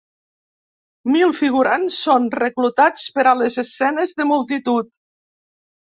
Mil 1.15 1.35
figurants 1.41 1.99
són 2.07 2.25
reclutats 2.41 3.07
per 3.19 3.29
a 3.33 3.37
les 3.43 3.59
escenes 3.65 4.15
de 4.23 4.31
multitud. 4.35 4.91